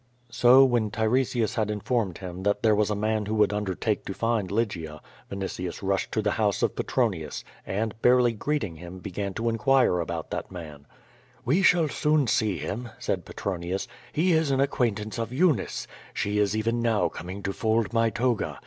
So, 0.31 0.65
when 0.65 0.89
Tiresias 0.89 1.53
had 1.53 1.69
infonned 1.69 2.17
him 2.17 2.41
that 2.41 2.63
there 2.63 2.73
was 2.73 2.89
a 2.89 2.95
man 2.95 3.27
who 3.27 3.35
would 3.35 3.53
undertake 3.53 4.03
to 4.05 4.15
find 4.15 4.49
Lygia, 4.49 4.99
Vinitius 5.29 5.83
rushed 5.83 6.11
to 6.13 6.23
the 6.23 6.31
house 6.41 6.63
of 6.63 6.75
Petronius, 6.75 7.43
and, 7.67 7.93
barely 8.01 8.31
greeting 8.33 8.77
him, 8.77 8.97
began 8.97 9.35
to 9.35 9.47
inquire 9.47 9.99
about 9.99 10.31
that 10.31 10.51
man, 10.51 10.87
"We 11.45 11.61
shall 11.61 11.87
soon 11.87 12.25
see 12.25 12.57
him," 12.57 12.89
said 12.97 13.25
Petronius. 13.25 13.87
"He 14.11 14.31
is 14.31 14.49
an 14.49 14.59
ac 14.59 14.69
quaintance 14.69 15.19
of 15.19 15.31
Eunice. 15.31 15.85
She 16.15 16.39
is 16.39 16.57
even 16.57 16.81
now 16.81 17.07
coming 17.07 17.43
to 17.43 17.53
fold 17.53 17.93
my 17.93 18.09
toga. 18.09 18.59